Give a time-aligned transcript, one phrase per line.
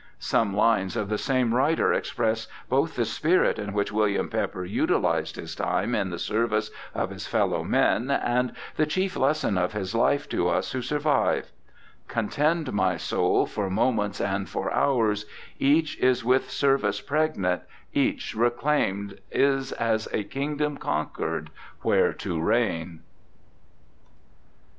[0.17, 5.35] Some lines of the same writer express both the spirit in which William Pepper utilized
[5.35, 9.93] his time in the service of his fellow men, and the chief lesson of his
[9.93, 11.51] life to us who survive:
[12.07, 15.27] Contend, my soul, for moments and for hours;
[15.59, 17.61] Each is with service pregnant,
[17.93, 21.51] each reclaimed Is as a Kingdom conquered,
[21.83, 23.01] where to reign.